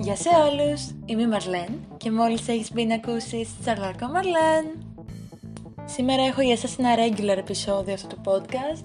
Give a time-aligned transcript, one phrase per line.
[0.00, 4.64] Γεια σε όλους, είμαι η Μαρλέν και μόλις έχεις μπει να ακούσεις Τσαρλάκο Μαρλέν.
[5.84, 8.84] Σήμερα έχω για εσάς ένα regular επεισόδιο αυτού του podcast,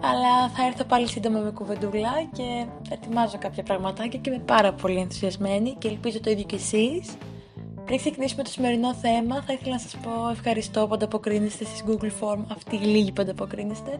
[0.00, 4.98] αλλά θα έρθω πάλι σύντομα με κουβεντούλα και ετοιμάζω κάποια πραγματάκια και είμαι πάρα πολύ
[4.98, 7.16] ενθουσιασμένη και ελπίζω το ίδιο κι εσείς.
[7.84, 12.12] Πριν ξεκινήσουμε το σημερινό θέμα, θα ήθελα να σας πω ευχαριστώ που ανταποκρίνεστε στις Google
[12.20, 13.98] Form, αυτοί οι λίγοι που ανταποκρίνεστε.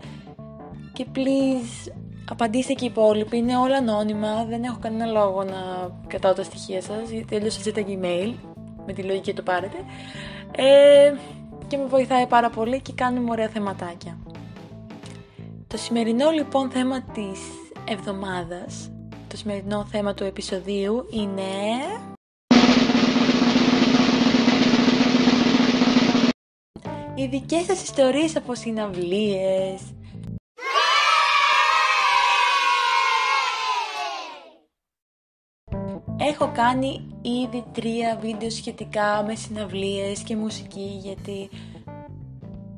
[0.92, 1.92] Και please,
[2.30, 6.82] απαντήστε και οι υπόλοιποι, είναι όλα ανώνυμα, δεν έχω κανένα λόγο να κρατάω τα στοιχεία
[6.82, 8.34] σας, γιατί αλλιώς σας ζητάει email,
[8.86, 9.76] με τη λογική το πάρετε.
[10.56, 11.14] Ε,
[11.66, 14.18] και με βοηθάει πάρα πολύ και κάνουμε ωραία θεματάκια.
[15.66, 17.40] Το σημερινό λοιπόν θέμα της
[17.88, 18.90] εβδομάδας,
[19.28, 21.42] το σημερινό θέμα του επεισοδίου είναι...
[27.16, 29.80] Οι δικές σας ιστορίες από συναυλίες.
[36.16, 41.50] Έχω κάνει ήδη τρία βίντεο σχετικά με συναυλίες και μουσική γιατί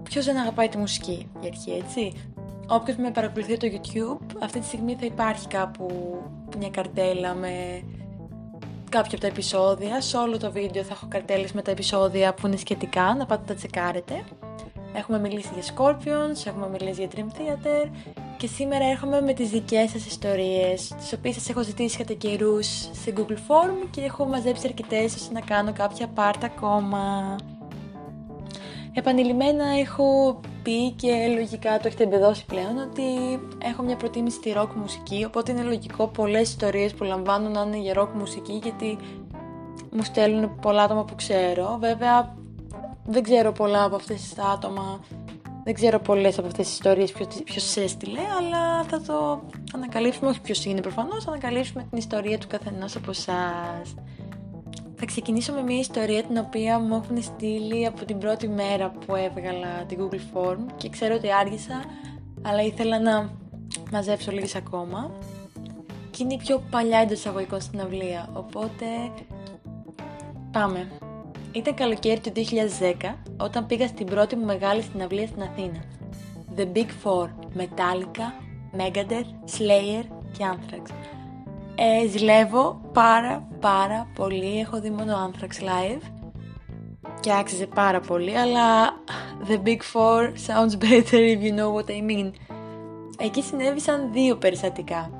[0.02, 2.12] ποιος δεν αγαπάει τη μουσική για αρχή έτσι;
[2.68, 5.88] Όποιος με παρακολουθεί το YouTube αυτή τη στιγμή θα υπάρχει κάπου
[6.58, 7.82] μια καρτέλα με
[8.90, 10.00] κάποια από τα επεισόδια.
[10.00, 13.42] Σε όλο το βίντεο θα έχω καρτέλες με τα επεισόδια που είναι σχετικά, να πάτε
[13.46, 14.24] τα τσεκάρετε.
[14.94, 17.90] Έχουμε μιλήσει για Scorpions, έχουμε μιλήσει για Dream Theater
[18.36, 22.66] και σήμερα έρχομαι με τις δικές σας ιστορίες, τις οποίες σας έχω ζητήσει κατά καιρούς
[22.66, 27.36] σε Google Form και έχω μαζέψει αρκετές ώστε να κάνω κάποια part ακόμα.
[28.92, 33.02] Επανειλημμένα έχω πει και λογικά το έχετε εμπεδώσει πλέον ότι
[33.62, 37.76] έχω μια προτίμηση στη rock μουσική οπότε είναι λογικό πολλές ιστορίες που λαμβάνω να είναι
[37.76, 38.98] για rock μουσική γιατί
[39.90, 41.76] μου στέλνουν πολλά άτομα που ξέρω.
[41.80, 42.36] Βέβαια
[43.04, 45.00] δεν ξέρω πολλά από αυτές τα άτομα,
[45.66, 47.12] δεν ξέρω πολλές από αυτές τις ιστορίες
[47.44, 49.42] ποιος, σε έστειλε, αλλά θα το
[49.74, 53.94] ανακαλύψουμε, όχι ποιος είναι προφανώς, θα ανακαλύψουμε την ιστορία του καθενός από εσάς.
[54.96, 59.14] Θα ξεκινήσω με μια ιστορία την οποία μου έχουν στείλει από την πρώτη μέρα που
[59.14, 61.84] έβγαλα την Google Form και ξέρω ότι άργησα,
[62.42, 63.30] αλλά ήθελα να
[63.90, 65.10] μαζέψω λίγες ακόμα.
[66.10, 68.86] Και είναι η πιο παλιά εντός εισαγωγικών στην αυλία, οπότε
[70.52, 70.88] πάμε.
[71.56, 75.84] Ήταν καλοκαίρι του 2010 όταν πήγα στην πρώτη μου μεγάλη συναυλία στην Αθήνα.
[76.56, 77.28] The Big Four,
[77.58, 78.26] Metallica,
[78.78, 80.90] Megadeth, Slayer και Anthrax.
[81.74, 86.02] Ε, ζηλεύω πάρα πάρα πολύ, έχω δει μόνο Anthrax live
[87.20, 88.94] και άξιζε πάρα πολύ, αλλά
[89.48, 92.30] The Big Four sounds better if you know what I mean.
[93.18, 95.15] Εκεί συνέβησαν δύο περιστατικά.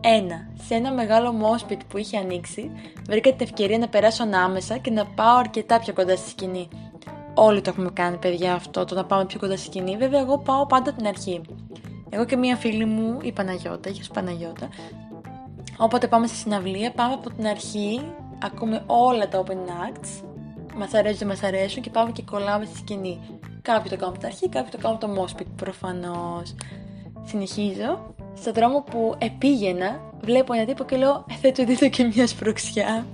[0.00, 2.70] Ένα, σε ένα μεγάλο μόσπιτ που είχε ανοίξει,
[3.08, 6.68] βρήκα την ευκαιρία να περάσω ανάμεσα και να πάω αρκετά πιο κοντά στη σκηνή.
[7.34, 9.96] Όλοι το έχουμε κάνει, παιδιά, αυτό, το να πάμε πιο κοντά στη σκηνή.
[9.96, 11.40] Βέβαια, εγώ πάω πάντα την αρχή.
[12.10, 14.68] Εγώ και μία φίλη μου, η Παναγιώτα, είχε Παναγιώτα.
[15.76, 18.00] Όποτε πάμε στη συναυλία, πάμε από την αρχή,
[18.42, 20.22] ακούμε όλα τα open acts,
[20.76, 23.18] μας αρέσουν, μας αρέσουν και πάμε και κολλάμε στη σκηνή.
[23.62, 26.54] Κάποιοι το κάνουν από την αρχή, κάποιοι το κάνουν από το Mospit προφανώς.
[27.24, 32.04] Συνεχίζω στον δρόμο που επήγαινα, βλέπω ένα τύπο και λέω «Ε, θα του δείτε και
[32.14, 33.06] μια σπροξιά.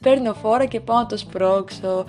[0.00, 2.04] Παίρνω φόρα και πάω να το σπρώξω.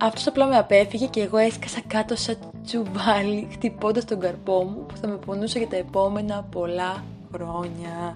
[0.00, 4.96] Αυτός απλά με απέφυγε και εγώ έσκασα κάτω σαν τσουβάλι, χτυπώντας τον καρπό μου που
[4.96, 8.14] θα με πονούσε για τα επόμενα πολλά χρόνια.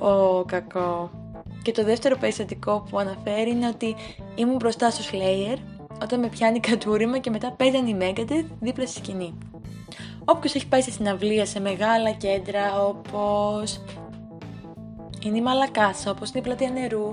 [0.00, 1.10] Ω, κακό.
[1.62, 3.94] Και το δεύτερο περιστατικό που αναφέρει είναι ότι
[4.34, 5.58] ήμουν μπροστά στο Slayer
[6.02, 9.38] όταν με πιάνει κατούριμα και μετά παίζανε η Megadeth δίπλα στη σκηνή.
[10.30, 13.80] Όποιος έχει πάει σε συναυλία σε μεγάλα κέντρα όπως
[15.24, 17.10] είναι η Μαλακάσα, όπως είναι η Πλατεία Νερού,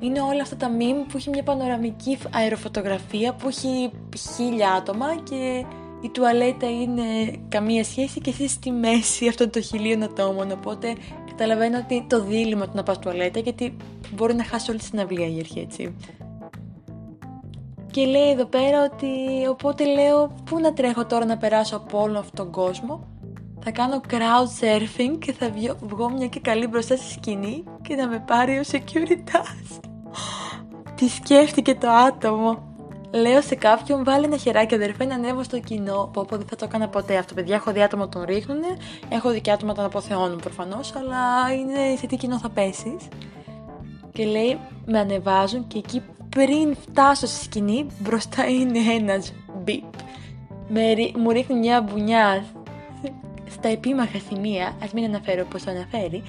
[0.00, 3.90] είναι όλα αυτά τα meme που έχει μια πανοραμική αεροφωτογραφία που έχει
[4.36, 5.64] χίλια άτομα και
[6.00, 7.02] η τουαλέτα είναι
[7.48, 10.50] καμία σχέση και εσύ στη μέση αυτών των χιλίων ατόμων.
[10.50, 10.94] Οπότε
[11.28, 13.76] καταλαβαίνω ότι το δίλημα του να πας τουαλέτα γιατί
[14.14, 15.96] μπορεί να χάσει όλη τη συναυλία η αρχή έτσι.
[17.92, 19.08] Και λέει εδώ πέρα ότι
[19.48, 23.06] οπότε λέω πού να τρέχω τώρα να περάσω από όλο αυτόν τον κόσμο;
[23.60, 28.08] Θα κάνω crowd surfing και θα βγω μια και καλή μπροστά στη σκηνή και να
[28.08, 29.44] με πάρει ο security.
[30.94, 32.70] Τι σκέφτηκε το άτομο.
[33.14, 36.10] Λέω σε κάποιον, βάλει ένα χεράκι αδερφέ να ανέβω στο κοινό.
[36.12, 37.34] Πω, πω δεν θα το έκανα ποτέ αυτό.
[37.34, 38.60] Παιδιά, έχω δει άτομα τον ρίχνουν.
[39.08, 43.08] Έχω δει και άτομα τον αποθεώνουν προφανώς, αλλά είναι σε τι κοινό θα πέσεις.
[44.12, 46.02] Και λέει, με ανεβάζουν και εκεί
[46.34, 49.32] πριν φτάσω στη σκηνή, μπροστά είναι ένας
[49.62, 49.84] μπιπ.
[51.16, 52.44] μου ρίχνει μια μπουνιά
[53.48, 56.22] στα επίμαχα σημεία, ας μην αναφέρω πώς το αναφέρει,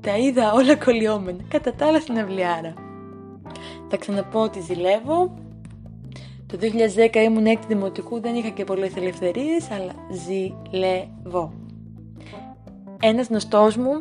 [0.00, 2.74] τα είδα όλα κολλιόμενα, κατά τα άλλα στην αυλιάρα.
[3.88, 5.34] Θα ξαναπώ ότι ζηλεύω.
[6.46, 6.58] Το
[7.12, 11.52] 2010 ήμουν έκτη δημοτικού, δεν είχα και πολλές ελευθερίες, αλλά ζηλεύω.
[13.00, 14.00] Ένας γνωστός μου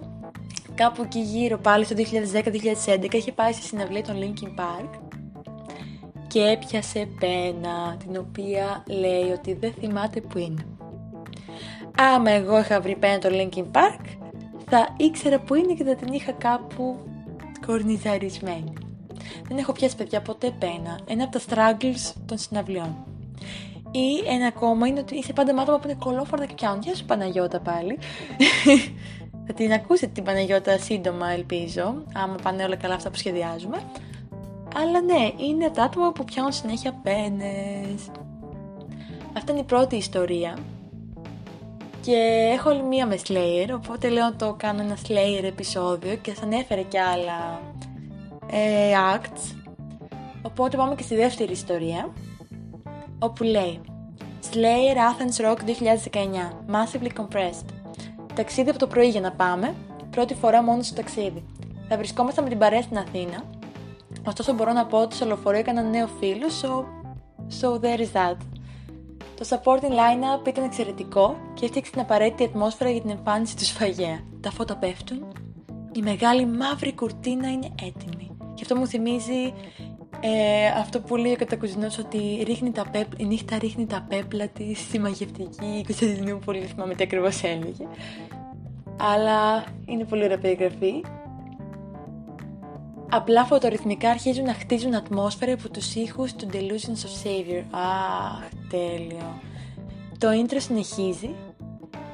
[0.76, 5.09] κάπου εκεί γύρω πάλι στο 2010-2011 είχε πάει στη συναυλία των Linkin Park
[6.30, 10.66] και έπιασε πένα την οποία λέει ότι δεν θυμάται που είναι.
[11.98, 14.06] Άμα εγώ είχα βρει πένα το Linkin Park
[14.70, 16.98] θα ήξερα που είναι και θα την είχα κάπου
[17.66, 18.74] κορνιζαρισμένη.
[19.48, 21.00] Δεν έχω πιάσει παιδιά ποτέ πένα.
[21.08, 22.96] Ένα από τα struggles των συναυλιών.
[23.92, 26.82] Ή ένα ακόμα είναι ότι είσαι πάντα με άτομα που είναι κολόφαρδα και πιάνουν.
[26.82, 27.98] Γεια σου Παναγιώτα πάλι.
[29.46, 33.78] θα την ακούσετε την Παναγιώτα σύντομα ελπίζω, άμα πάνε όλα καλά αυτά που σχεδιάζουμε.
[34.76, 38.12] Αλλά ναι, είναι τα άτομα που πιάνουν συνέχεια πένες.
[39.38, 40.58] Αυτή είναι η πρώτη ιστορία.
[42.02, 46.34] Και έχω άλλη μία με Slayer, οπότε λέω να το κάνω ένα Slayer επεισόδιο και
[46.34, 47.62] θα ανέφερε και άλλα
[48.52, 49.56] ε, acts.
[50.42, 52.14] Οπότε πάμε και στη δεύτερη ιστορία,
[53.20, 53.82] όπου λέει
[54.52, 55.66] Slayer Athens Rock 2019,
[56.72, 57.66] Massively Compressed.
[58.34, 59.76] Ταξίδι από το πρωί για να πάμε,
[60.10, 61.46] πρώτη φορά μόνο στο ταξίδι.
[61.88, 63.44] Θα βρισκόμαστε με την παρέα στην Αθήνα,
[64.28, 66.70] ωστόσο μπορώ να πω ότι στο λεωφορείο έκανα νέο φίλο, so,
[67.62, 68.38] so there is that.
[69.36, 74.20] Το supporting line-up ήταν εξαιρετικό και έφτιαξε την απαραίτητη ατμόσφαιρα για την εμφάνιση του σφαγέα.
[74.42, 75.26] Τα φώτα πέφτουν,
[75.92, 78.38] η μεγάλη μαύρη κουρτίνα είναι έτοιμη.
[78.54, 79.54] Και αυτό μου θυμίζει
[80.22, 84.48] ε, αυτό που λέει ο κατακουζινός ότι ρίχνει τα πέπ, η νύχτα ρίχνει τα πέπλα
[84.48, 87.88] της στη μαγευτική Κωνσταντινούπολη, θυμάμαι τι ακριβώς έλεγε.
[89.00, 91.04] Αλλά είναι πολύ ωραία περιγραφή.
[93.12, 97.64] Απλά φωτορυθμικά αρχίζουν να χτίζουν ατμόσφαιρα από τους ήχους του Delusions of Savior.
[97.72, 99.42] Αχ, τέλειο.
[100.18, 101.36] Το intro συνεχίζει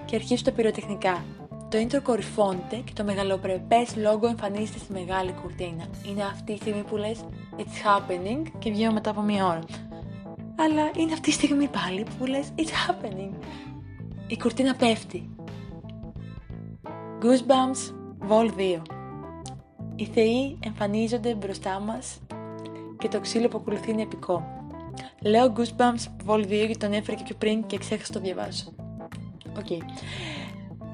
[0.05, 1.23] και αρχίζουν τα πυροτεχνικά.
[1.69, 5.85] Το intro κορυφώνεται και το μεγαλοπρεπές λόγο εμφανίζεται στη μεγάλη κουρτίνα.
[6.09, 7.25] Είναι αυτή η στιγμή που λες
[7.57, 9.63] It's happening και βγαίνω μετά από μία ώρα.
[10.55, 13.33] Αλλά είναι αυτή η στιγμή πάλι που λες It's happening.
[14.27, 15.29] Η κουρτίνα πέφτει.
[17.21, 17.93] Goosebumps
[18.29, 18.81] Vol 2
[19.95, 22.19] Οι θεοί εμφανίζονται μπροστά μας
[22.97, 24.63] και το ξύλο που ακολουθεί είναι επικό.
[25.21, 28.73] Λέω Goosebumps Vol 2 γιατί τον έφερε και πιο πριν και ξέχασα το διαβάσω.
[29.57, 29.65] Ok.
[29.69, 29.79] Okay.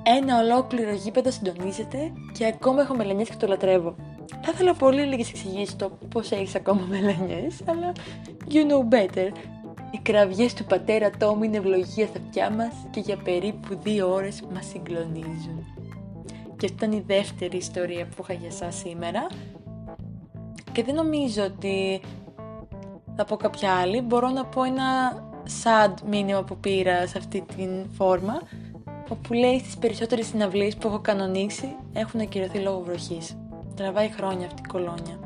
[0.04, 3.96] Ένα ολόκληρο γήπεδο συντονίζεται και ακόμα έχω μελανιές και το λατρεύω.
[4.42, 7.92] Θα ήθελα πολύ λίγες εξηγήσεις το πώς έχεις ακόμα μελανιές, αλλά
[8.50, 9.32] you know better.
[9.92, 14.42] Οι κραυγές του πατέρα Τόμ είναι ευλογία στα αυτιά μας και για περίπου δύο ώρες
[14.54, 15.66] μας συγκλονίζουν.
[16.62, 19.28] Και αυτή ήταν η δεύτερη ιστορία που είχα για σας σήμερα.
[20.72, 22.02] Και δεν νομίζω ότι
[23.16, 24.02] θα πω κάποια άλλη.
[24.02, 24.84] Μπορώ να πω ένα
[25.64, 28.42] sad μήνυμα που πήρα σε αυτή την φόρμα
[29.10, 33.38] όπου λέει στις περισσότερες συναυλίες που έχω κανονίσει έχουν ακυρωθεί λόγω βροχής.
[33.76, 35.20] Τραβάει χρόνια αυτή η κολόνια.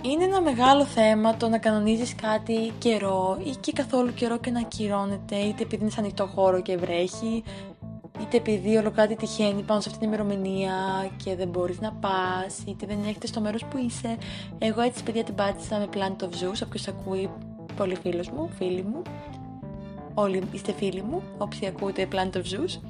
[0.00, 4.60] Είναι ένα μεγάλο θέμα το να κανονίζεις κάτι καιρό ή και καθόλου καιρό και να
[4.60, 7.42] ακυρώνεται είτε επειδή είναι σε ανοιχτό χώρο και βρέχει
[8.20, 10.74] είτε επειδή όλο κάτι τυχαίνει πάνω σε αυτήν την ημερομηνία
[11.24, 14.16] και δεν μπορείς να πας είτε δεν έχετε στο μέρος που είσαι.
[14.58, 17.30] Εγώ έτσι παιδιά την πάτησα με Planet of Zeus, όποιος ακούει
[17.76, 19.02] πολύ φίλος μου, φίλοι μου
[20.14, 22.80] όλοι είστε φίλοι μου, όποιοι ακούτε Planet of Zeus.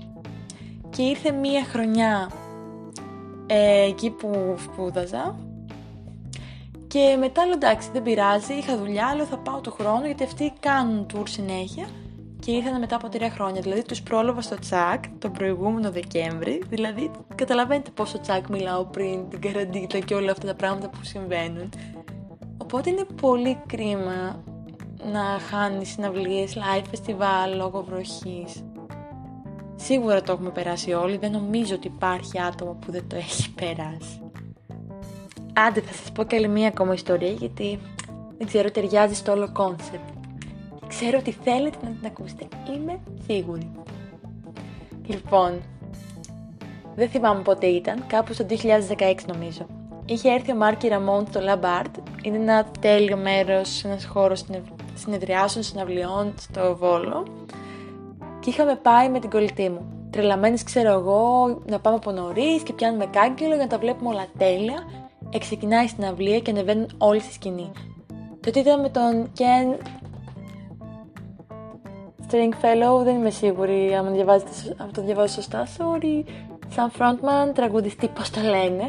[0.90, 2.30] Και ήρθε μία χρονιά
[3.46, 5.36] ε, εκεί που σπούδαζα
[6.86, 10.52] και μετά λέω εντάξει δεν πειράζει, είχα δουλειά, λέω θα πάω το χρόνο γιατί αυτοί
[10.60, 11.86] κάνουν tour συνέχεια
[12.44, 13.60] και ήρθαν μετά από τρία χρόνια.
[13.60, 19.40] Δηλαδή τους πρόλαβα στο τσακ τον προηγούμενο Δεκέμβρη, δηλαδή καταλαβαίνετε πόσο τσακ μιλάω πριν την
[19.40, 21.68] καραντίνα και όλα αυτά τα πράγματα που συμβαίνουν.
[22.58, 24.42] Οπότε είναι πολύ κρίμα
[25.12, 28.64] να χάνεις συναυλίες, live festival λόγω βροχής.
[29.76, 34.20] Σίγουρα το έχουμε περάσει όλοι, δεν νομίζω ότι υπάρχει άτομο που δεν το έχει περάσει.
[35.52, 37.78] Άντε θα σας πω και άλλη μία ακόμα ιστορία γιατί
[38.38, 40.13] δεν ξέρω ταιριάζει στο όλο concept.
[40.98, 43.70] Ξέρω ότι θέλετε να την ακούσετε, είμαι σίγουρη.
[45.06, 45.62] Λοιπόν,
[46.94, 49.66] δεν θυμάμαι πότε ήταν, κάπου στο 2016 νομίζω.
[50.04, 54.62] Είχε έρθει ο Marky Ramone στο Lab Art, είναι ένα τέλειο μέρος, ένας χώρος στην
[54.94, 57.26] συνεδριάσεων συναυλιών στο Βόλο
[58.40, 60.08] και είχαμε πάει με την κολλητή μου.
[60.10, 64.26] Τρελαμένες ξέρω εγώ να πάμε από νωρίς και πιάνουμε κάγκελο για να τα βλέπουμε όλα
[64.38, 64.78] τέλεια.
[65.30, 67.70] Εξεκινάει στην αυλία και ανεβαίνουν όλοι στη σκηνή.
[68.40, 69.78] Τότε ήταν με τον Ken
[72.34, 74.06] Stringfellow, δεν είμαι σίγουρη αν,
[74.76, 76.28] αν το διαβάζω σωστά, sorry.
[76.68, 78.88] Σαν frontman, τραγουδιστή, πώς το λένε.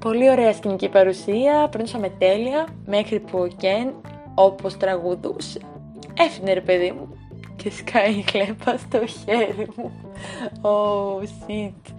[0.00, 3.92] Πολύ ωραία σκηνική παρουσία, περνούσαμε τέλεια, μέχρι που ο Ken
[4.34, 5.60] όπως τραγουδούσε.
[6.18, 7.16] Έφυγε ρε παιδί μου
[7.56, 9.92] και σκάει η κλέπα στο χέρι μου.
[10.62, 11.94] Oh shit.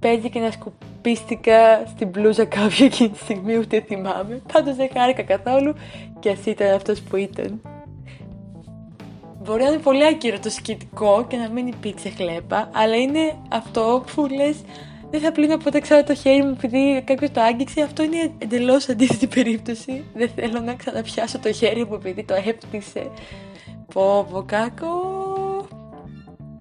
[0.00, 4.42] Παίζει και να σκουπίστηκα στην πλούζα κάποια εκείνη τη στιγμή, ούτε θυμάμαι.
[4.52, 5.74] Πάντως δεν χάρηκα καθόλου
[6.18, 7.60] και ας ήταν αυτός που ήταν.
[9.48, 14.04] Μπορεί να είναι πολύ άκυρο το σκητικό και να μην υπήρξε χλέπα, αλλά είναι αυτό
[14.14, 14.56] που λες
[15.10, 17.82] δεν θα πλύνω ποτέ ξανά το χέρι μου επειδή κάποιος το άγγιξε.
[17.82, 20.04] Αυτό είναι εντελώς αντίθετη περίπτωση.
[20.14, 23.10] Δεν θέλω να ξαναπιάσω το χέρι μου επειδή το έπνισε.
[23.94, 24.88] Πω πω κάκο.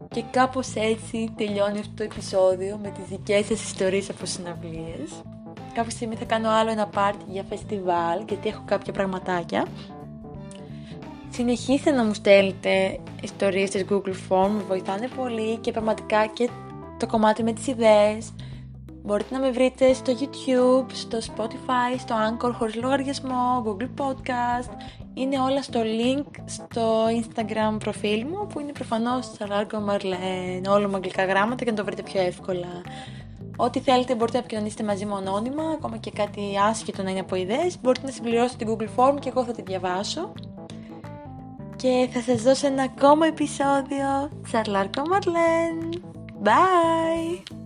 [0.10, 5.24] Και κάπως έτσι τελειώνει αυτό το επεισόδιο με τις δικές σας ιστορίες από συναυλίες.
[5.74, 9.65] Κάποια στιγμή θα κάνω άλλο ένα πάρτι για φεστιβάλ γιατί έχω κάποια πραγματάκια.
[11.38, 16.50] Συνεχίστε να μου στέλνετε ιστορίες στις Google Form, με βοηθάνε πολύ και πραγματικά και
[16.98, 18.34] το κομμάτι με τις ιδέες.
[19.03, 24.70] Μπορείτε να με βρείτε στο YouTube, στο Spotify, στο Anchor χωρίς λογαριασμό, Google Podcast.
[25.13, 30.96] Είναι όλα στο link στο Instagram προφίλ μου που είναι προφανώς Salargo Marlene, όλο με
[30.96, 32.82] αγγλικά γράμματα και να το βρείτε πιο εύκολα.
[33.58, 37.36] Ό,τι θέλετε μπορείτε να επικοινωνήσετε μαζί μου ανώνυμα, ακόμα και κάτι άσχετο να είναι από
[37.36, 37.77] ιδέες.
[37.82, 40.34] Μπορείτε να συμπληρώσετε την Google Form και εγώ θα τη διαβάσω.
[41.78, 44.30] Και θα σας δώσω ένα ακόμα επεισόδιο.
[44.48, 46.04] Σαρλάρκο Μαρλέν.
[46.44, 47.57] Bye!